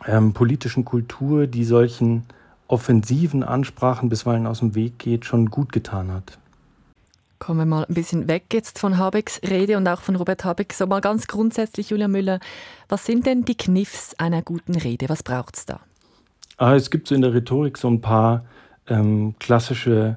ähm, 0.07 0.33
politischen 0.33 0.85
Kultur, 0.85 1.47
die 1.47 1.64
solchen 1.64 2.25
offensiven 2.69 3.42
Ansprachen 3.42 4.09
bisweilen 4.09 4.47
aus 4.47 4.61
dem 4.61 4.75
Weg 4.75 4.99
geht, 4.99 5.25
schon 5.25 5.50
gut 5.50 5.73
getan 5.73 6.12
hat. 6.12 6.38
Kommen 7.38 7.61
wir 7.61 7.66
mal 7.66 7.85
ein 7.88 7.95
bisschen 7.95 8.28
weg 8.28 8.45
jetzt 8.52 8.78
von 8.78 8.99
Habecks 8.99 9.40
Rede 9.42 9.76
und 9.78 9.88
auch 9.88 10.02
von 10.02 10.14
Robert 10.16 10.45
Habeck. 10.45 10.75
So 10.75 10.87
mal 10.87 11.00
ganz 11.00 11.26
grundsätzlich, 11.26 11.90
Julia 11.90 12.07
Müller, 12.07 12.38
was 12.88 13.07
sind 13.07 13.26
denn 13.26 13.45
die 13.45 13.57
Kniffs 13.57 14.14
einer 14.19 14.42
guten 14.42 14.75
Rede? 14.75 15.09
Was 15.09 15.23
braucht 15.23 15.57
es 15.57 15.64
da? 15.64 15.80
Ah, 16.59 16.75
es 16.75 16.90
gibt 16.90 17.09
so 17.09 17.14
in 17.14 17.23
der 17.23 17.33
Rhetorik 17.33 17.78
so 17.78 17.88
ein 17.88 18.02
paar 18.02 18.45
ähm, 18.87 19.35
klassische 19.38 19.99
ähm, 20.09 20.16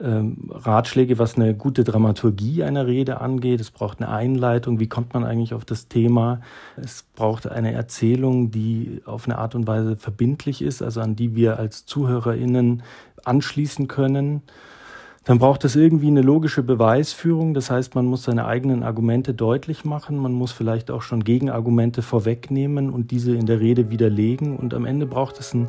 Ratschläge, 0.00 1.18
was 1.18 1.36
eine 1.36 1.54
gute 1.54 1.84
Dramaturgie 1.84 2.64
einer 2.64 2.86
Rede 2.86 3.20
angeht. 3.20 3.60
Es 3.60 3.70
braucht 3.70 4.00
eine 4.00 4.10
Einleitung. 4.10 4.80
Wie 4.80 4.88
kommt 4.88 5.12
man 5.12 5.24
eigentlich 5.24 5.52
auf 5.52 5.66
das 5.66 5.88
Thema? 5.88 6.40
Es 6.76 7.04
braucht 7.14 7.46
eine 7.46 7.72
Erzählung, 7.72 8.50
die 8.50 9.02
auf 9.04 9.26
eine 9.26 9.36
Art 9.36 9.54
und 9.54 9.66
Weise 9.66 9.96
verbindlich 9.96 10.62
ist, 10.62 10.82
also 10.82 11.02
an 11.02 11.16
die 11.16 11.36
wir 11.36 11.58
als 11.58 11.84
ZuhörerInnen 11.84 12.82
anschließen 13.24 13.88
können. 13.88 14.42
Dann 15.24 15.38
braucht 15.38 15.64
es 15.66 15.76
irgendwie 15.76 16.06
eine 16.06 16.22
logische 16.22 16.62
Beweisführung. 16.62 17.52
Das 17.52 17.70
heißt, 17.70 17.94
man 17.94 18.06
muss 18.06 18.22
seine 18.22 18.46
eigenen 18.46 18.82
Argumente 18.82 19.34
deutlich 19.34 19.84
machen. 19.84 20.16
Man 20.16 20.32
muss 20.32 20.50
vielleicht 20.50 20.90
auch 20.90 21.02
schon 21.02 21.24
Gegenargumente 21.24 22.00
vorwegnehmen 22.00 22.88
und 22.88 23.10
diese 23.10 23.36
in 23.36 23.44
der 23.44 23.60
Rede 23.60 23.90
widerlegen. 23.90 24.56
Und 24.56 24.72
am 24.72 24.86
Ende 24.86 25.04
braucht 25.04 25.38
es 25.38 25.52
einen 25.52 25.68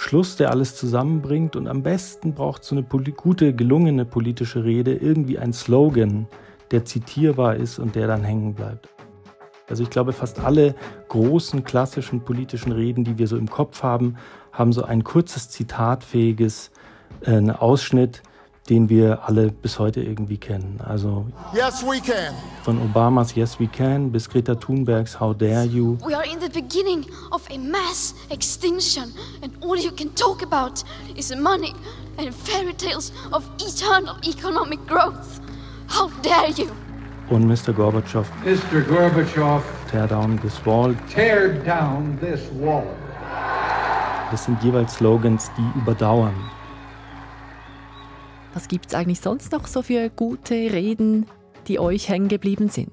Schluss, 0.00 0.36
der 0.36 0.50
alles 0.50 0.76
zusammenbringt. 0.76 1.56
Und 1.56 1.68
am 1.68 1.82
besten 1.82 2.32
braucht 2.32 2.64
so 2.64 2.74
eine 2.74 2.82
gute, 2.82 3.54
gelungene 3.54 4.06
politische 4.06 4.64
Rede 4.64 4.94
irgendwie 4.94 5.38
einen 5.38 5.52
Slogan, 5.52 6.26
der 6.70 6.86
zitierbar 6.86 7.56
ist 7.56 7.78
und 7.78 7.94
der 7.94 8.06
dann 8.06 8.24
hängen 8.24 8.54
bleibt. 8.54 8.88
Also 9.68 9.82
ich 9.82 9.90
glaube, 9.90 10.14
fast 10.14 10.40
alle 10.40 10.74
großen 11.08 11.64
klassischen 11.64 12.22
politischen 12.22 12.72
Reden, 12.72 13.04
die 13.04 13.18
wir 13.18 13.26
so 13.26 13.36
im 13.36 13.50
Kopf 13.50 13.82
haben, 13.82 14.16
haben 14.52 14.72
so 14.72 14.84
ein 14.84 15.04
kurzes 15.04 15.50
zitatfähiges 15.50 16.70
äh, 17.26 17.50
Ausschnitt, 17.50 18.22
den 18.70 18.88
wir 18.88 19.18
alle 19.26 19.50
bis 19.50 19.78
heute 19.80 20.00
irgendwie 20.00 20.38
kennen. 20.38 20.80
Also 20.86 21.26
yes, 21.52 21.82
we 21.82 22.00
can. 22.00 22.32
von 22.62 22.80
Obamas 22.80 23.34
Yes 23.34 23.58
We 23.58 23.66
Can 23.66 24.12
bis 24.12 24.28
Greta 24.28 24.54
Thunbergs 24.54 25.18
How 25.18 25.34
Dare 25.34 25.64
You. 25.64 25.98
We 26.06 26.14
are 26.14 26.24
in 26.24 26.38
the 26.40 26.48
beginning 26.48 27.04
of 27.32 27.42
a 27.50 27.58
mass 27.58 28.14
extinction 28.30 29.12
and 29.42 29.52
all 29.60 29.76
you 29.76 29.90
can 29.90 30.14
talk 30.14 30.42
about 30.42 30.84
is 31.16 31.34
money 31.34 31.74
and 32.16 32.32
fairy 32.32 32.72
tales 32.74 33.12
of 33.32 33.44
eternal 33.58 34.16
economic 34.24 34.78
growth. 34.86 35.40
How 35.88 36.08
dare 36.22 36.50
you? 36.50 36.70
Und 37.28 37.46
Mr. 37.46 37.72
Gorbachev. 37.72 38.26
Mr. 38.44 38.82
Gorbachev. 38.82 39.62
Tear 39.90 40.06
down 40.06 40.38
this 40.42 40.64
wall. 40.64 40.94
Tear 41.12 41.54
down 41.64 42.16
this 42.20 42.40
wall. 42.60 42.84
Das 44.30 44.44
sind 44.44 44.62
jeweils 44.62 44.94
Slogans, 44.94 45.50
die 45.56 45.78
überdauern. 45.80 46.34
Was 48.52 48.66
gibt 48.66 48.86
es 48.86 48.94
eigentlich 48.94 49.20
sonst 49.20 49.52
noch 49.52 49.66
so 49.66 49.82
für 49.82 50.10
gute 50.10 50.54
Reden, 50.54 51.26
die 51.68 51.78
euch 51.78 52.08
hängen 52.08 52.28
geblieben 52.28 52.68
sind? 52.68 52.92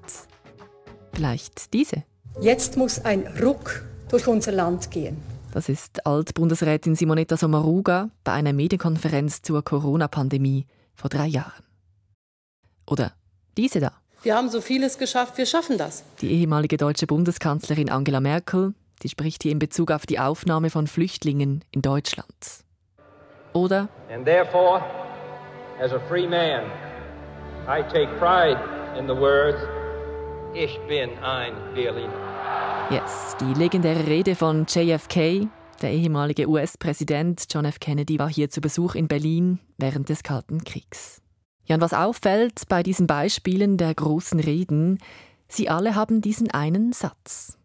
Vielleicht 1.14 1.74
diese. 1.74 2.04
Jetzt 2.40 2.78
muss 2.78 3.04
ein 3.04 3.26
Ruck 3.42 3.84
durch 4.10 4.28
unser 4.28 4.52
Land 4.52 4.92
gehen. 4.92 5.18
Das 5.52 5.70
ist 5.70 6.06
Altbundesrätin 6.06 6.96
Simonetta 6.96 7.38
Sommaruga 7.38 8.12
bei 8.24 8.34
einer 8.34 8.54
Medienkonferenz 8.54 9.42
zur 9.42 9.64
Corona-Pandemie 9.64 10.68
vor 10.94 11.10
drei 11.10 11.26
Jahren. 11.26 11.64
Oder 12.86 13.14
diese 13.58 13.80
da. 13.80 13.94
Wir 14.22 14.36
haben 14.36 14.50
so 14.50 14.62
vieles 14.62 15.00
geschafft, 15.00 15.38
wir 15.38 15.48
schaffen 15.48 15.80
das. 15.80 16.04
Die 16.22 16.32
ehemalige 16.32 16.78
deutsche 16.78 17.08
Bundeskanzlerin 17.08 17.90
Angela 17.90 18.20
Merkel, 18.20 18.76
die 19.02 19.10
spricht 19.10 19.42
hier 19.42 19.52
in 19.52 19.60
Bezug 19.60 19.90
auf 19.90 20.06
die 20.06 20.20
Aufnahme 20.20 20.70
von 20.70 20.86
Flüchtlingen 20.86 21.64
in 21.72 21.82
Deutschland. 21.82 22.28
Oder 23.54 23.90
And 24.12 24.26
therefore 24.26 24.84
as 25.80 25.92
a 25.92 26.00
free 26.08 26.28
man, 26.28 26.66
I 27.68 27.82
take 27.84 28.10
pride 28.20 28.58
in 28.98 29.08
the 29.08 29.16
words, 29.16 29.60
Ich 30.54 30.80
bin 30.88 31.12
ein 31.20 31.54
Berliner. 31.76 32.90
Yes, 32.90 33.36
die 33.40 33.54
legendäre 33.54 34.08
Rede 34.08 34.34
von 34.34 34.66
JFK, 34.68 35.48
der 35.82 35.92
ehemalige 35.92 36.48
US-Präsident 36.48 37.46
John 37.52 37.66
F. 37.66 37.80
Kennedy, 37.80 38.18
war 38.18 38.30
hier 38.30 38.50
zu 38.50 38.60
Besuch 38.60 38.96
in 38.96 39.08
Berlin 39.08 39.60
während 39.78 40.10
des 40.10 40.24
Kalten 40.24 40.64
Kriegs. 40.64 41.22
Ja, 41.66 41.76
und 41.76 41.82
was 41.82 41.94
auffällt 41.94 42.64
bei 42.70 42.82
diesen 42.82 43.06
Beispielen 43.06 43.78
der 43.78 43.94
großen 43.94 44.40
Reden, 44.40 44.98
sie 45.48 45.70
alle 45.70 45.94
haben 45.94 46.22
diesen 46.22 46.50
einen 46.50 46.94
Satz. 46.94 47.60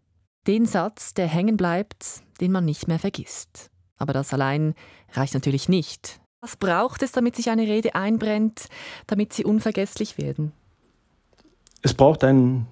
Den 0.47 0.66
Satz, 0.66 1.14
der 1.14 1.28
hängen 1.28 1.57
bleibt, 1.57 2.23
den 2.40 2.52
man 2.52 2.64
nicht 2.64 2.88
mehr 2.88 2.99
vergisst. 2.99 3.71
Aber 3.97 4.12
das 4.12 4.35
allein 4.35 4.75
reicht 5.12 5.35
natürlich 5.35 5.69
nicht. 5.69 6.21
Was 6.42 6.56
braucht 6.56 7.02
es, 7.02 7.12
damit 7.12 7.37
sich 7.37 7.50
eine 7.50 7.62
Rede 7.62 7.94
einbrennt, 7.94 8.68
damit 9.06 9.32
sie 9.32 9.44
unvergesslich 9.44 10.18
werden? 10.18 10.50
Es 11.82 11.94
braucht 11.94 12.25
einen 12.25 12.66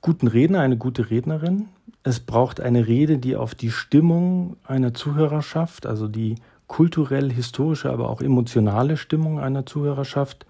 guten 0.00 0.26
Redner, 0.26 0.58
eine 0.58 0.76
gute 0.76 1.10
Rednerin. 1.10 1.68
Es 2.02 2.18
braucht 2.18 2.60
eine 2.60 2.88
Rede, 2.88 3.18
die 3.18 3.36
auf 3.36 3.54
die 3.54 3.70
Stimmung 3.70 4.56
einer 4.64 4.94
Zuhörerschaft, 4.94 5.86
also 5.86 6.08
die 6.08 6.34
kulturell, 6.66 7.30
historische, 7.30 7.92
aber 7.92 8.10
auch 8.10 8.20
emotionale 8.20 8.96
Stimmung 8.96 9.38
einer 9.38 9.64
Zuhörerschaft 9.64 10.44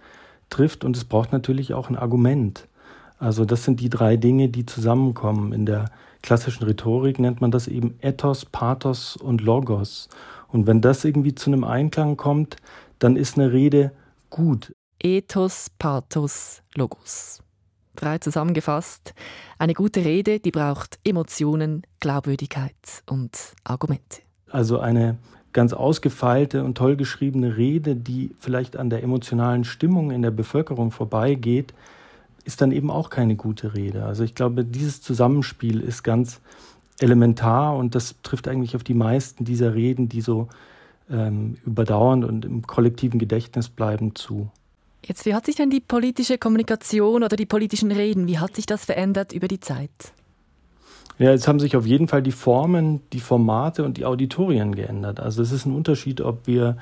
trifft. 0.48 0.84
Und 0.84 0.96
es 0.96 1.04
braucht 1.04 1.32
natürlich 1.32 1.74
auch 1.74 1.90
ein 1.90 1.96
Argument. 1.96 2.66
Also 3.18 3.44
das 3.44 3.64
sind 3.64 3.80
die 3.80 3.90
drei 3.90 4.16
Dinge, 4.16 4.48
die 4.48 4.64
zusammenkommen. 4.64 5.52
In 5.52 5.66
der 5.66 5.90
klassischen 6.22 6.64
Rhetorik 6.64 7.18
nennt 7.18 7.42
man 7.42 7.50
das 7.50 7.68
eben 7.68 7.98
Ethos, 8.00 8.46
Pathos 8.46 9.16
und 9.16 9.42
Logos. 9.42 10.08
Und 10.54 10.68
wenn 10.68 10.80
das 10.80 11.04
irgendwie 11.04 11.34
zu 11.34 11.50
einem 11.50 11.64
Einklang 11.64 12.16
kommt, 12.16 12.58
dann 13.00 13.16
ist 13.16 13.36
eine 13.36 13.52
Rede 13.52 13.90
gut. 14.30 14.72
Ethos, 15.00 15.68
Pathos, 15.80 16.62
Logos. 16.76 17.40
Frei 17.96 18.18
zusammengefasst, 18.18 19.14
eine 19.58 19.74
gute 19.74 20.04
Rede, 20.04 20.38
die 20.38 20.52
braucht 20.52 21.00
Emotionen, 21.04 21.82
Glaubwürdigkeit 21.98 23.02
und 23.10 23.36
Argumente. 23.64 24.22
Also 24.48 24.78
eine 24.78 25.18
ganz 25.52 25.72
ausgefeilte 25.72 26.62
und 26.62 26.76
toll 26.76 26.94
geschriebene 26.94 27.56
Rede, 27.56 27.96
die 27.96 28.30
vielleicht 28.38 28.76
an 28.76 28.90
der 28.90 29.02
emotionalen 29.02 29.64
Stimmung 29.64 30.12
in 30.12 30.22
der 30.22 30.30
Bevölkerung 30.30 30.92
vorbeigeht, 30.92 31.74
ist 32.44 32.60
dann 32.60 32.70
eben 32.70 32.92
auch 32.92 33.10
keine 33.10 33.34
gute 33.34 33.74
Rede. 33.74 34.04
Also 34.04 34.22
ich 34.22 34.36
glaube, 34.36 34.64
dieses 34.64 35.02
Zusammenspiel 35.02 35.80
ist 35.80 36.04
ganz 36.04 36.40
elementar 37.00 37.76
und 37.76 37.94
das 37.94 38.16
trifft 38.22 38.48
eigentlich 38.48 38.76
auf 38.76 38.84
die 38.84 38.94
meisten 38.94 39.44
dieser 39.44 39.74
Reden, 39.74 40.08
die 40.08 40.20
so 40.20 40.48
ähm, 41.10 41.56
überdauernd 41.66 42.24
und 42.24 42.44
im 42.44 42.62
kollektiven 42.66 43.18
Gedächtnis 43.18 43.68
bleiben, 43.68 44.14
zu. 44.14 44.48
Jetzt, 45.04 45.26
wie 45.26 45.34
hat 45.34 45.44
sich 45.44 45.56
denn 45.56 45.70
die 45.70 45.80
politische 45.80 46.38
Kommunikation 46.38 47.22
oder 47.22 47.36
die 47.36 47.46
politischen 47.46 47.90
Reden, 47.90 48.26
wie 48.26 48.38
hat 48.38 48.56
sich 48.56 48.64
das 48.64 48.84
verändert 48.86 49.32
über 49.32 49.48
die 49.48 49.60
Zeit? 49.60 49.90
Ja, 51.18 51.32
es 51.32 51.46
haben 51.46 51.60
sich 51.60 51.76
auf 51.76 51.86
jeden 51.86 52.08
Fall 52.08 52.22
die 52.22 52.32
Formen, 52.32 53.00
die 53.12 53.20
Formate 53.20 53.84
und 53.84 53.98
die 53.98 54.04
Auditorien 54.04 54.74
geändert. 54.74 55.20
Also 55.20 55.42
es 55.42 55.52
ist 55.52 55.66
ein 55.66 55.74
Unterschied, 55.74 56.20
ob 56.20 56.46
wir, 56.46 56.76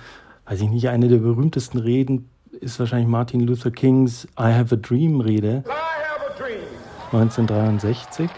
weiß 0.46 0.60
ich 0.62 0.70
nicht, 0.70 0.88
eine 0.88 1.08
der 1.08 1.18
berühmtesten 1.18 1.78
Reden 1.78 2.28
ist 2.60 2.78
wahrscheinlich 2.78 3.08
Martin 3.08 3.40
Luther 3.40 3.70
Kings 3.70 4.26
I 4.38 4.52
Have 4.52 4.74
a 4.74 4.78
Dream 4.78 5.20
Rede. 5.20 5.64
1963. 7.12 8.30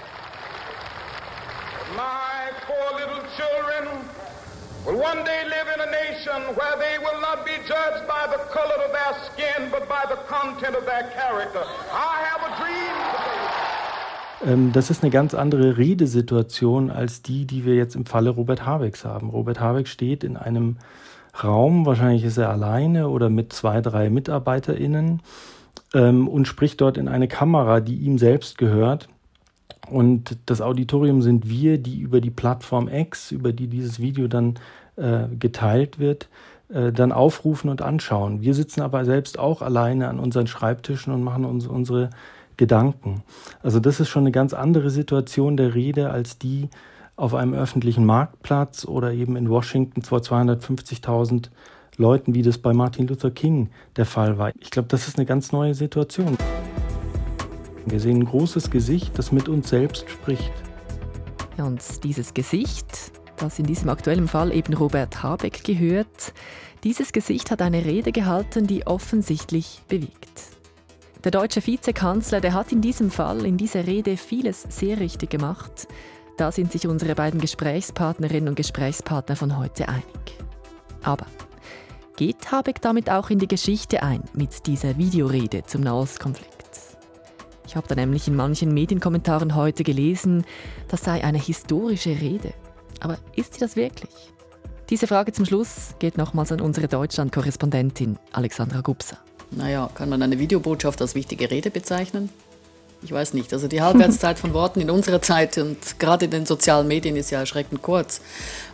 content 10.44 10.76
of 10.76 10.84
their 10.84 11.04
character. 11.14 11.64
I 11.92 12.24
have 12.28 12.42
a 12.42 12.50
dream. 12.60 12.94
Ähm, 14.46 14.72
das 14.72 14.90
ist 14.90 15.02
eine 15.02 15.10
ganz 15.10 15.34
andere 15.34 15.78
Redesituation 15.78 16.90
als 16.90 17.22
die, 17.22 17.46
die 17.46 17.64
wir 17.64 17.74
jetzt 17.76 17.94
im 17.94 18.04
Falle 18.04 18.30
Robert 18.30 18.66
Habecks 18.66 19.04
haben. 19.04 19.30
Robert 19.30 19.60
Habeck 19.60 19.88
steht 19.88 20.22
in 20.22 20.36
einem 20.36 20.76
Raum, 21.42 21.86
wahrscheinlich 21.86 22.24
ist 22.24 22.36
er 22.36 22.50
alleine 22.50 23.08
oder 23.08 23.30
mit 23.30 23.52
zwei, 23.52 23.80
drei 23.80 24.10
MitarbeiterInnen 24.10 25.20
ähm, 25.94 26.28
und 26.28 26.46
spricht 26.46 26.80
dort 26.80 26.98
in 26.98 27.08
eine 27.08 27.26
Kamera, 27.26 27.80
die 27.80 27.96
ihm 27.96 28.18
selbst 28.18 28.58
gehört 28.58 29.08
Und 29.88 30.36
das 30.46 30.60
Auditorium 30.60 31.22
sind 31.22 31.48
wir, 31.48 31.78
die 31.78 32.00
über 32.00 32.20
die 32.20 32.30
Plattform 32.30 32.88
X, 32.88 33.32
über 33.32 33.52
die 33.52 33.66
dieses 33.66 33.98
Video 33.98 34.28
dann 34.28 34.54
äh, 34.96 35.24
geteilt 35.38 35.98
wird, 35.98 36.28
dann 36.68 37.12
aufrufen 37.12 37.68
und 37.70 37.82
anschauen. 37.82 38.40
Wir 38.40 38.54
sitzen 38.54 38.80
aber 38.80 39.04
selbst 39.04 39.38
auch 39.38 39.62
alleine 39.62 40.08
an 40.08 40.18
unseren 40.18 40.46
Schreibtischen 40.46 41.12
und 41.12 41.22
machen 41.22 41.44
uns 41.44 41.66
unsere 41.66 42.10
Gedanken. 42.56 43.22
Also 43.62 43.80
das 43.80 44.00
ist 44.00 44.08
schon 44.08 44.22
eine 44.22 44.32
ganz 44.32 44.54
andere 44.54 44.90
Situation 44.90 45.56
der 45.56 45.74
Rede 45.74 46.10
als 46.10 46.38
die 46.38 46.68
auf 47.16 47.34
einem 47.34 47.54
öffentlichen 47.54 48.04
Marktplatz 48.04 48.84
oder 48.84 49.12
eben 49.12 49.36
in 49.36 49.48
Washington 49.48 50.02
vor 50.02 50.20
250.000 50.20 51.50
Leuten, 51.96 52.34
wie 52.34 52.42
das 52.42 52.58
bei 52.58 52.72
Martin 52.72 53.06
Luther 53.06 53.30
King 53.30 53.70
der 53.96 54.06
Fall 54.06 54.38
war. 54.38 54.50
Ich 54.58 54.70
glaube, 54.70 54.88
das 54.88 55.06
ist 55.06 55.16
eine 55.16 55.26
ganz 55.26 55.52
neue 55.52 55.74
Situation. 55.74 56.36
Wir 57.86 58.00
sehen 58.00 58.22
ein 58.22 58.24
großes 58.24 58.70
Gesicht, 58.70 59.16
das 59.18 59.30
mit 59.30 59.48
uns 59.48 59.68
selbst 59.68 60.08
spricht. 60.10 60.52
Und 61.56 61.82
dieses 62.02 62.34
Gesicht, 62.34 63.12
das 63.44 63.58
in 63.58 63.66
diesem 63.66 63.90
aktuellen 63.90 64.26
Fall 64.26 64.52
eben 64.52 64.72
Robert 64.74 65.22
Habeck 65.22 65.64
gehört, 65.64 66.32
dieses 66.82 67.12
Gesicht 67.12 67.50
hat 67.50 67.60
eine 67.60 67.84
Rede 67.84 68.10
gehalten, 68.10 68.66
die 68.66 68.86
offensichtlich 68.86 69.82
bewegt. 69.86 70.42
Der 71.22 71.30
deutsche 71.30 71.66
Vizekanzler, 71.66 72.40
der 72.40 72.54
hat 72.54 72.72
in 72.72 72.80
diesem 72.80 73.10
Fall, 73.10 73.44
in 73.44 73.56
dieser 73.56 73.86
Rede 73.86 74.16
vieles 74.16 74.62
sehr 74.68 74.98
richtig 74.98 75.30
gemacht. 75.30 75.88
Da 76.36 76.52
sind 76.52 76.72
sich 76.72 76.86
unsere 76.86 77.14
beiden 77.14 77.40
Gesprächspartnerinnen 77.40 78.48
und 78.48 78.54
Gesprächspartner 78.54 79.36
von 79.36 79.58
heute 79.58 79.88
einig. 79.88 80.04
Aber 81.02 81.26
geht 82.16 82.50
Habeck 82.50 82.80
damit 82.80 83.10
auch 83.10 83.30
in 83.30 83.38
die 83.38 83.48
Geschichte 83.48 84.02
ein 84.02 84.22
mit 84.32 84.66
dieser 84.66 84.96
Videorede 84.96 85.64
zum 85.64 85.82
Nahostkonflikt? 85.82 86.54
Ich 87.66 87.76
habe 87.76 87.88
da 87.88 87.94
nämlich 87.94 88.26
in 88.26 88.36
manchen 88.36 88.72
Medienkommentaren 88.72 89.54
heute 89.54 89.84
gelesen, 89.84 90.44
das 90.88 91.04
sei 91.04 91.24
eine 91.24 91.38
historische 91.38 92.10
Rede. 92.10 92.54
Aber 93.04 93.18
ist 93.36 93.52
sie 93.52 93.60
das 93.60 93.76
wirklich? 93.76 94.10
Diese 94.88 95.06
Frage 95.06 95.32
zum 95.32 95.44
Schluss 95.44 95.94
geht 95.98 96.16
nochmals 96.16 96.50
an 96.52 96.62
unsere 96.62 96.88
Deutschland-Korrespondentin 96.88 98.18
Alexandra 98.32 98.80
Gubser. 98.80 99.18
Naja, 99.50 99.90
kann 99.94 100.08
man 100.08 100.22
eine 100.22 100.38
Videobotschaft 100.38 101.02
als 101.02 101.14
wichtige 101.14 101.50
Rede 101.50 101.70
bezeichnen? 101.70 102.30
Ich 103.02 103.12
weiß 103.12 103.34
nicht. 103.34 103.52
Also 103.52 103.68
die 103.68 103.82
Halbwertszeit 103.82 104.38
von 104.38 104.54
Worten 104.54 104.80
in 104.80 104.88
unserer 104.88 105.20
Zeit 105.20 105.58
und 105.58 105.98
gerade 105.98 106.24
in 106.24 106.30
den 106.30 106.46
sozialen 106.46 106.88
Medien 106.88 107.14
ist 107.16 107.30
ja 107.30 107.40
erschreckend 107.40 107.82
kurz. 107.82 108.22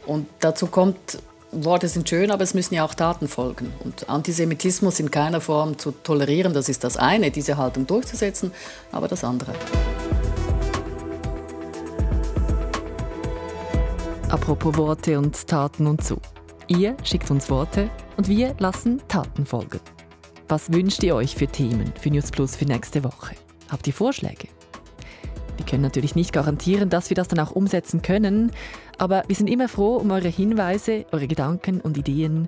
Und 0.06 0.28
dazu 0.38 0.68
kommt, 0.68 1.18
Worte 1.50 1.88
sind 1.88 2.08
schön, 2.08 2.30
aber 2.30 2.44
es 2.44 2.54
müssen 2.54 2.74
ja 2.74 2.84
auch 2.84 2.94
Taten 2.94 3.26
folgen. 3.26 3.72
Und 3.80 4.08
Antisemitismus 4.08 5.00
in 5.00 5.10
keiner 5.10 5.40
Form 5.40 5.76
zu 5.76 5.90
tolerieren, 5.90 6.54
das 6.54 6.68
ist 6.68 6.84
das 6.84 6.96
eine, 6.96 7.32
diese 7.32 7.56
Haltung 7.56 7.88
durchzusetzen, 7.88 8.52
aber 8.92 9.08
das 9.08 9.24
andere. 9.24 9.52
Apropos 14.30 14.76
Worte 14.76 15.18
und 15.18 15.48
Taten 15.48 15.88
und 15.88 16.04
so. 16.04 16.16
Ihr 16.68 16.96
schickt 17.02 17.32
uns 17.32 17.50
Worte 17.50 17.90
und 18.16 18.28
wir 18.28 18.54
lassen 18.60 19.02
Taten 19.08 19.44
folgen. 19.44 19.80
Was 20.48 20.72
wünscht 20.72 21.02
ihr 21.02 21.16
euch 21.16 21.34
für 21.34 21.48
Themen 21.48 21.92
für 22.00 22.10
News 22.10 22.30
Plus 22.30 22.54
für 22.54 22.64
nächste 22.64 23.02
Woche? 23.02 23.34
Habt 23.70 23.88
ihr 23.88 23.92
Vorschläge? 23.92 24.46
Wir 25.56 25.66
können 25.66 25.82
natürlich 25.82 26.14
nicht 26.14 26.32
garantieren, 26.32 26.90
dass 26.90 27.10
wir 27.10 27.16
das 27.16 27.26
dann 27.26 27.40
auch 27.40 27.50
umsetzen 27.50 28.02
können, 28.02 28.52
aber 28.98 29.24
wir 29.26 29.34
sind 29.34 29.48
immer 29.50 29.68
froh 29.68 29.96
um 29.96 30.12
eure 30.12 30.28
Hinweise, 30.28 31.06
eure 31.10 31.26
Gedanken 31.26 31.80
und 31.80 31.98
Ideen. 31.98 32.46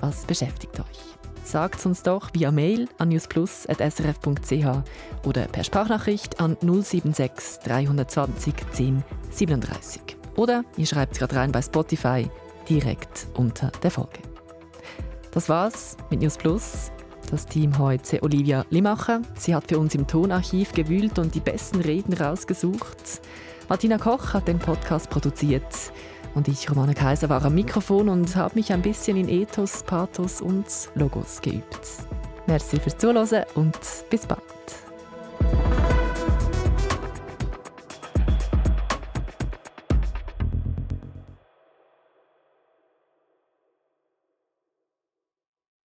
Was 0.00 0.24
beschäftigt 0.24 0.80
euch? 0.80 0.98
Sagt 1.44 1.86
uns 1.86 2.02
doch 2.02 2.30
via 2.34 2.50
Mail 2.50 2.88
an 2.98 3.08
newsplus.srf.ch 3.08 4.66
oder 5.24 5.42
per 5.46 5.62
Sprachnachricht 5.62 6.40
an 6.40 6.56
076 6.60 7.60
320 7.62 8.54
10 8.72 9.04
37. 9.30 10.19
Oder 10.40 10.64
ihr 10.78 10.86
schreibt 10.86 11.12
es 11.12 11.18
gerade 11.18 11.36
rein 11.36 11.52
bei 11.52 11.60
Spotify 11.60 12.26
direkt 12.66 13.26
unter 13.34 13.70
der 13.82 13.90
Folge. 13.90 14.20
Das 15.32 15.50
war's 15.50 15.98
mit 16.08 16.22
News 16.22 16.38
Plus. 16.38 16.90
Das 17.30 17.44
Team 17.44 17.78
heute 17.78 18.22
Olivia 18.22 18.64
Limacher. 18.70 19.20
Sie 19.36 19.54
hat 19.54 19.68
für 19.68 19.78
uns 19.78 19.94
im 19.94 20.06
Tonarchiv 20.06 20.72
gewühlt 20.72 21.18
und 21.18 21.34
die 21.34 21.40
besten 21.40 21.82
Reden 21.82 22.14
rausgesucht. 22.14 23.20
Martina 23.68 23.98
Koch 23.98 24.32
hat 24.32 24.48
den 24.48 24.58
Podcast 24.58 25.10
produziert. 25.10 25.92
Und 26.34 26.48
ich, 26.48 26.70
Romana 26.70 26.94
Kaiser, 26.94 27.28
war 27.28 27.44
am 27.44 27.54
Mikrofon 27.54 28.08
und 28.08 28.34
habe 28.34 28.54
mich 28.54 28.72
ein 28.72 28.80
bisschen 28.80 29.18
in 29.18 29.28
Ethos, 29.28 29.82
Pathos 29.82 30.40
und 30.40 30.64
Logos 30.94 31.42
geübt. 31.42 31.86
Merci 32.46 32.80
fürs 32.80 32.96
Zuhören 32.96 33.44
und 33.56 33.78
bis 34.08 34.24
bald. 34.24 34.40